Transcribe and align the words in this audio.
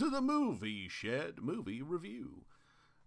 to 0.00 0.08
the 0.08 0.22
Movie 0.22 0.88
Shed 0.88 1.42
Movie 1.42 1.82
Review. 1.82 2.46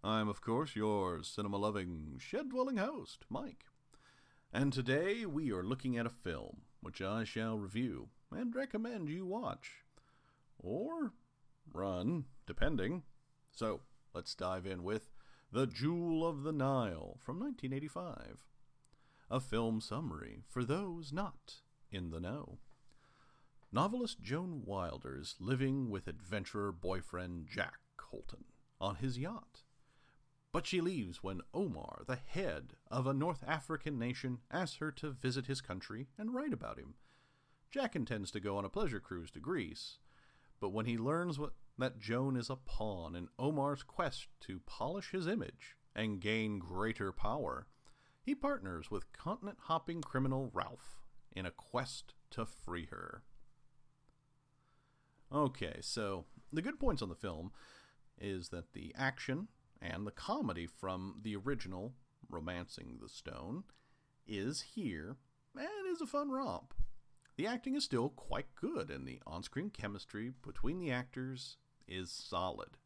I'm, 0.04 0.29
of 0.29 0.42
course, 0.42 0.75
your 0.75 1.23
cinema 1.23 1.58
loving, 1.58 2.20
shed 2.20 2.52
dwelling 2.52 2.77
host, 2.77 3.25
Mike. 3.31 3.66
And 4.54 4.71
today 4.71 5.25
we 5.25 5.52
are 5.52 5.64
looking 5.64 5.98
at 5.98 6.05
a 6.05 6.11
film 6.11 6.61
which 6.82 7.02
I 7.02 7.23
shall 7.23 7.57
review 7.57 8.09
and 8.32 8.55
recommend 8.55 9.09
you 9.09 9.25
watch. 9.25 9.71
Or 10.59 11.14
run, 11.73 12.25
depending. 12.45 13.02
So 13.52 13.80
let's 14.14 14.36
dive 14.36 14.68
in 14.68 14.84
with 14.84 15.10
The 15.52 15.66
Jewel 15.66 16.23
of 16.23 16.44
the 16.44 16.54
Nile 16.54 17.18
from 17.25 17.39
1985. 17.39 18.44
A 19.32 19.39
film 19.39 19.82
summary 19.82 20.44
for 20.48 20.64
those 20.64 21.12
not 21.12 21.55
in 21.91 22.12
the 22.12 22.20
know. 22.20 22.60
Novelist 23.76 24.21
Joan 24.21 24.62
Wilder 24.66 25.18
is 25.20 25.34
living 25.40 25.90
with 25.90 26.08
adventurer 26.08 26.72
boyfriend 26.72 27.48
Jack 27.48 27.80
Colton 27.98 28.44
on 28.80 28.98
his 28.98 29.18
yacht. 29.18 29.64
But 30.52 30.68
she 30.68 30.80
leaves 30.80 31.23
when 31.23 31.41
Omar, 31.55 32.04
the 32.05 32.20
head 32.23 32.73
of 32.91 33.08
a 33.08 33.16
North 33.16 33.44
African 33.48 33.98
nation, 33.98 34.41
asks 34.52 34.78
her 34.78 34.91
to 34.91 35.09
visit 35.09 35.48
his 35.48 35.59
country 35.59 36.05
and 36.20 36.36
write 36.36 36.54
about 36.54 36.78
him. 36.78 36.94
Jack 37.72 37.95
intends 37.95 38.30
to 38.30 38.40
go 38.40 38.58
on 38.58 38.64
a 38.64 38.70
pleasure 38.70 39.00
cruise 39.00 39.31
to 39.31 39.40
Greece, 39.40 39.98
but 40.59 40.70
when 40.70 40.86
he 40.86 40.95
learns 40.95 41.40
what, 41.40 41.53
that 41.80 41.98
Joan 41.98 42.38
is 42.38 42.52
a 42.52 42.55
pawn 42.55 43.16
in 43.16 43.28
Omar's 43.40 43.81
quest 43.81 44.28
to 44.42 44.62
polish 44.67 45.09
his 45.09 45.26
image 45.26 45.78
and 45.95 46.22
gain 46.22 46.59
greater 46.59 47.12
power, 47.12 47.66
he 48.22 48.36
partners 48.36 48.92
with 48.92 49.12
continent 49.14 49.58
hopping 49.62 50.02
criminal 50.02 50.52
Ralph 50.53 51.02
in 51.36 51.48
a 51.48 51.52
quest 51.52 52.14
to 52.30 52.45
free 52.45 52.86
her. 52.92 53.23
Okay, 55.34 55.78
so 55.82 56.26
the 56.52 56.62
good 56.62 56.80
points 56.80 57.02
on 57.02 57.10
the 57.10 57.16
film 57.16 57.52
is 58.20 58.50
that 58.50 58.73
the 58.73 58.94
action 58.95 59.48
and 59.81 60.06
the 60.06 60.12
comedy 60.12 60.67
from 60.67 61.16
the 61.23 61.36
original 61.36 61.94
Romancing 62.30 63.00
the 63.02 63.09
Stone 63.09 63.64
is 64.28 64.62
here 64.75 65.17
and 65.58 65.88
is 65.92 66.02
a 66.02 66.06
fun 66.06 66.30
romp. 66.30 66.73
The 67.36 67.48
acting 67.48 67.75
is 67.75 67.84
still 67.84 68.09
quite 68.09 68.53
good, 68.56 68.92
and 68.92 69.08
the 69.08 69.20
on 69.25 69.42
screen 69.42 69.72
chemistry 69.72 70.31
between 70.45 70.80
the 70.80 70.92
actors 70.92 71.58
is 71.88 72.12
solid. 72.12 72.78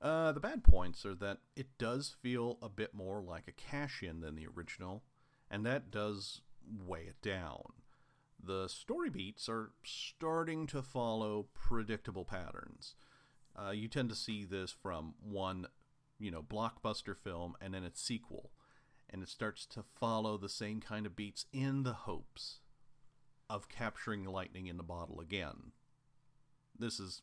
Uh, 0.00 0.30
the 0.30 0.40
bad 0.40 0.62
points 0.62 1.04
are 1.04 1.14
that 1.16 1.38
it 1.56 1.76
does 1.76 2.14
feel 2.22 2.58
a 2.62 2.68
bit 2.68 2.94
more 2.94 3.20
like 3.20 3.48
a 3.48 3.52
cash 3.52 4.02
in 4.02 4.20
than 4.20 4.36
the 4.36 4.46
original, 4.46 5.02
and 5.50 5.66
that 5.66 5.90
does 5.90 6.42
weigh 6.86 7.06
it 7.08 7.20
down. 7.20 7.72
The 8.46 8.68
story 8.68 9.10
beats 9.10 9.48
are 9.48 9.72
starting 9.82 10.68
to 10.68 10.80
follow 10.80 11.48
predictable 11.52 12.24
patterns. 12.24 12.94
Uh, 13.56 13.70
you 13.70 13.88
tend 13.88 14.08
to 14.10 14.14
see 14.14 14.44
this 14.44 14.70
from 14.70 15.14
one, 15.20 15.66
you 16.20 16.30
know, 16.30 16.42
blockbuster 16.42 17.16
film 17.16 17.56
and 17.60 17.74
then 17.74 17.82
its 17.82 18.00
sequel, 18.00 18.52
and 19.10 19.20
it 19.20 19.28
starts 19.28 19.66
to 19.66 19.82
follow 19.82 20.36
the 20.36 20.48
same 20.48 20.80
kind 20.80 21.06
of 21.06 21.16
beats 21.16 21.46
in 21.52 21.82
the 21.82 21.92
hopes 21.92 22.60
of 23.50 23.68
capturing 23.68 24.24
lightning 24.24 24.68
in 24.68 24.76
the 24.76 24.84
bottle 24.84 25.18
again. 25.18 25.72
This 26.78 27.00
is 27.00 27.22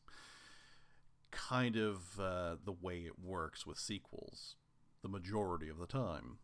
kind 1.32 1.78
of 1.78 2.20
uh, 2.20 2.56
the 2.66 2.74
way 2.74 3.02
it 3.02 3.18
works 3.24 3.66
with 3.66 3.80
sequels, 3.80 4.56
the 5.02 5.10
majority 5.10 5.70
of 5.70 5.78
the 5.78 5.88
time. 5.88 6.40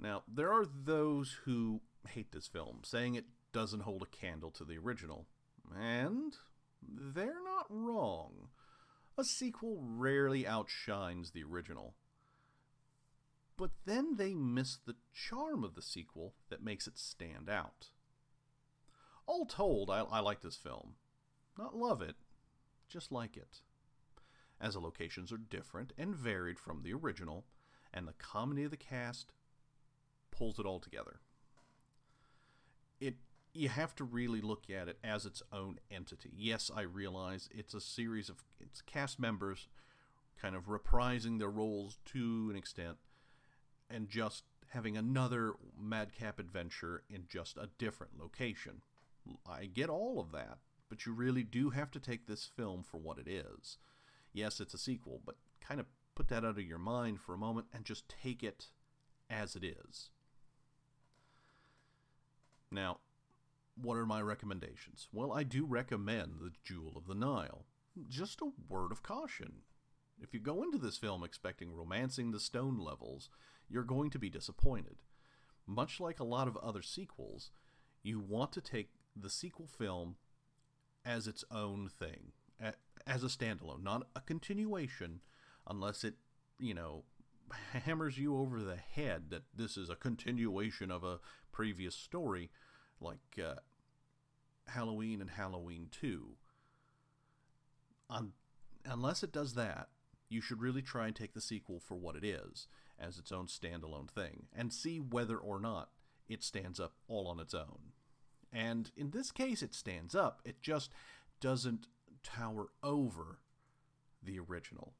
Now, 0.00 0.24
there 0.26 0.52
are 0.52 0.66
those 0.66 1.38
who 1.44 1.80
hate 2.08 2.32
this 2.32 2.46
film, 2.46 2.80
saying 2.84 3.14
it 3.14 3.26
doesn't 3.52 3.82
hold 3.82 4.02
a 4.02 4.16
candle 4.16 4.50
to 4.52 4.64
the 4.64 4.78
original. 4.78 5.26
And 5.74 6.34
they're 6.82 7.42
not 7.44 7.66
wrong. 7.68 8.48
A 9.16 9.24
sequel 9.24 9.78
rarely 9.80 10.46
outshines 10.46 11.30
the 11.30 11.44
original. 11.44 11.94
But 13.56 13.70
then 13.86 14.16
they 14.16 14.34
miss 14.34 14.76
the 14.76 14.96
charm 15.12 15.62
of 15.62 15.74
the 15.74 15.82
sequel 15.82 16.34
that 16.50 16.64
makes 16.64 16.86
it 16.86 16.98
stand 16.98 17.48
out. 17.48 17.88
All 19.26 19.46
told, 19.46 19.90
I, 19.90 20.00
I 20.00 20.20
like 20.20 20.40
this 20.40 20.56
film. 20.56 20.94
Not 21.56 21.76
love 21.76 22.02
it, 22.02 22.16
just 22.88 23.12
like 23.12 23.36
it. 23.36 23.60
As 24.60 24.74
the 24.74 24.80
locations 24.80 25.32
are 25.32 25.38
different 25.38 25.92
and 25.96 26.14
varied 26.14 26.58
from 26.58 26.82
the 26.82 26.92
original, 26.92 27.46
and 27.92 28.08
the 28.08 28.14
comedy 28.14 28.64
of 28.64 28.72
the 28.72 28.76
cast 28.76 29.32
pulls 30.32 30.58
it 30.58 30.66
all 30.66 30.80
together. 30.80 31.20
It 33.00 33.16
you 33.52 33.68
have 33.68 33.94
to 33.96 34.04
really 34.04 34.40
look 34.40 34.68
at 34.68 34.88
it 34.88 34.98
as 35.04 35.24
its 35.24 35.42
own 35.52 35.78
entity. 35.90 36.32
Yes, 36.36 36.70
I 36.74 36.82
realize 36.82 37.48
it's 37.52 37.72
a 37.72 37.80
series 37.80 38.28
of 38.28 38.42
its 38.58 38.80
cast 38.82 39.20
members 39.20 39.68
kind 40.40 40.56
of 40.56 40.66
reprising 40.66 41.38
their 41.38 41.50
roles 41.50 41.98
to 42.06 42.48
an 42.50 42.56
extent 42.56 42.96
and 43.88 44.08
just 44.08 44.42
having 44.70 44.96
another 44.96 45.54
madcap 45.80 46.40
adventure 46.40 47.04
in 47.08 47.26
just 47.28 47.56
a 47.56 47.70
different 47.78 48.18
location. 48.18 48.82
I 49.48 49.66
get 49.66 49.88
all 49.88 50.18
of 50.18 50.32
that, 50.32 50.58
but 50.88 51.06
you 51.06 51.12
really 51.12 51.44
do 51.44 51.70
have 51.70 51.92
to 51.92 52.00
take 52.00 52.26
this 52.26 52.50
film 52.56 52.82
for 52.82 52.98
what 52.98 53.18
it 53.18 53.28
is. 53.28 53.78
Yes, 54.32 54.58
it's 54.58 54.74
a 54.74 54.78
sequel, 54.78 55.20
but 55.24 55.36
kind 55.60 55.78
of 55.78 55.86
put 56.16 56.28
that 56.28 56.44
out 56.44 56.58
of 56.58 56.66
your 56.66 56.78
mind 56.78 57.20
for 57.20 57.34
a 57.34 57.38
moment 57.38 57.68
and 57.72 57.84
just 57.84 58.08
take 58.08 58.42
it 58.42 58.66
as 59.30 59.54
it 59.54 59.64
is. 59.64 60.10
Now, 62.74 62.98
what 63.80 63.96
are 63.96 64.04
my 64.04 64.20
recommendations? 64.20 65.06
Well, 65.12 65.32
I 65.32 65.44
do 65.44 65.64
recommend 65.64 66.40
The 66.40 66.50
Jewel 66.64 66.94
of 66.96 67.06
the 67.06 67.14
Nile. 67.14 67.66
Just 68.08 68.40
a 68.40 68.50
word 68.68 68.90
of 68.90 69.04
caution. 69.04 69.62
If 70.20 70.34
you 70.34 70.40
go 70.40 70.64
into 70.64 70.78
this 70.78 70.98
film 70.98 71.22
expecting 71.22 71.72
romancing 71.72 72.32
the 72.32 72.40
stone 72.40 72.78
levels, 72.78 73.30
you're 73.68 73.84
going 73.84 74.10
to 74.10 74.18
be 74.18 74.28
disappointed. 74.28 74.96
Much 75.68 76.00
like 76.00 76.18
a 76.18 76.24
lot 76.24 76.48
of 76.48 76.56
other 76.56 76.82
sequels, 76.82 77.52
you 78.02 78.18
want 78.18 78.52
to 78.52 78.60
take 78.60 78.90
the 79.14 79.30
sequel 79.30 79.68
film 79.68 80.16
as 81.04 81.28
its 81.28 81.44
own 81.52 81.88
thing, 81.88 82.32
as 83.06 83.22
a 83.22 83.28
standalone, 83.28 83.84
not 83.84 84.08
a 84.16 84.20
continuation, 84.20 85.20
unless 85.68 86.02
it, 86.02 86.14
you 86.58 86.74
know, 86.74 87.04
hammers 87.72 88.18
you 88.18 88.36
over 88.36 88.60
the 88.60 88.76
head 88.76 89.30
that 89.30 89.42
this 89.54 89.76
is 89.76 89.90
a 89.90 89.96
continuation 89.96 90.90
of 90.90 91.04
a 91.04 91.20
previous 91.52 91.94
story 91.94 92.50
like 93.00 93.38
uh, 93.42 93.54
Halloween 94.66 95.20
and 95.20 95.30
Halloween 95.30 95.88
2. 95.90 96.36
unless 98.84 99.22
it 99.22 99.32
does 99.32 99.54
that, 99.54 99.88
you 100.28 100.40
should 100.40 100.60
really 100.60 100.82
try 100.82 101.06
and 101.06 101.16
take 101.16 101.34
the 101.34 101.40
sequel 101.40 101.80
for 101.80 101.96
what 101.96 102.16
it 102.16 102.24
is, 102.24 102.66
as 102.98 103.18
its 103.18 103.32
own 103.32 103.46
standalone 103.46 104.10
thing, 104.10 104.46
and 104.54 104.72
see 104.72 104.98
whether 104.98 105.36
or 105.36 105.60
not 105.60 105.90
it 106.28 106.42
stands 106.42 106.80
up 106.80 106.94
all 107.08 107.26
on 107.26 107.40
its 107.40 107.54
own. 107.54 107.92
And 108.52 108.90
in 108.96 109.10
this 109.10 109.30
case, 109.30 109.62
it 109.62 109.74
stands 109.74 110.14
up, 110.14 110.40
it 110.44 110.62
just 110.62 110.90
doesn't 111.40 111.88
tower 112.22 112.68
over 112.82 113.38
the 114.22 114.38
original. 114.38 114.94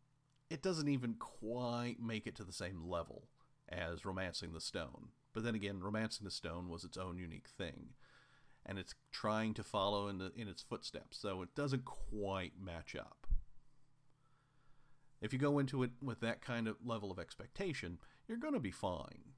It 0.51 0.63
doesn't 0.63 0.89
even 0.89 1.15
quite 1.15 1.97
make 2.01 2.27
it 2.27 2.35
to 2.37 2.45
the 2.45 2.53
same 2.53 2.89
level 2.89 3.29
as 3.69 4.05
Romancing 4.05 4.53
the 4.53 4.61
Stone. 4.61 5.09
But 5.33 5.43
then 5.43 5.55
again, 5.55 5.81
Romancing 5.81 6.25
the 6.25 6.31
Stone 6.31 6.69
was 6.69 6.85
its 6.85 6.97
own 6.97 7.19
unique 7.19 7.49
thing, 7.49 7.95
and 8.65 8.79
it's 8.79 8.95
trying 9.11 9.55
to 9.55 9.65
follow 9.65 10.09
in 10.09 10.19
the 10.19 10.33
in 10.37 10.49
its 10.49 10.63
footsteps, 10.63 11.19
so 11.19 11.43
it 11.43 11.55
doesn't 11.55 11.85
quite 11.85 12.53
match 12.61 12.95
up. 12.95 13.27
If 15.21 15.33
you 15.33 15.39
go 15.39 15.59
into 15.59 15.83
it 15.83 15.91
with 16.03 16.21
that 16.21 16.43
kind 16.43 16.69
of 16.69 16.77
level 16.85 17.11
of 17.11 17.19
expectation, 17.19 17.99
you're 18.29 18.39
going 18.39 18.55
to 18.55 18.61
be 18.61 18.71
fine. 18.71 19.33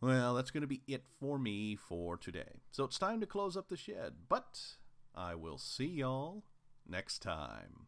Well, 0.00 0.34
that's 0.34 0.50
going 0.50 0.62
to 0.62 0.66
be 0.66 0.82
it 0.86 1.04
for 1.20 1.38
me 1.38 1.76
for 1.76 2.16
today. 2.16 2.60
So 2.70 2.84
it's 2.84 2.98
time 2.98 3.20
to 3.20 3.26
close 3.26 3.56
up 3.56 3.68
the 3.68 3.76
shed, 3.76 4.14
but 4.28 4.60
I 5.14 5.34
will 5.36 5.58
see 5.58 5.86
y'all 5.86 6.42
next 6.86 7.20
time. 7.20 7.86